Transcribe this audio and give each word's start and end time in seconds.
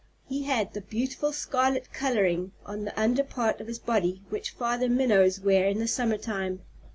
He 0.27 0.45
had 0.45 0.73
the 0.73 0.81
beautiful 0.81 1.31
scarlet 1.31 1.93
coloring 1.93 2.53
on 2.65 2.85
the 2.85 2.99
under 2.99 3.23
part 3.23 3.61
of 3.61 3.67
his 3.67 3.77
body 3.77 4.23
which 4.29 4.49
Father 4.49 4.89
Minnows 4.89 5.39
wear 5.41 5.67
in 5.67 5.77
the 5.77 5.87
summer 5.87 6.17
time. 6.17 6.61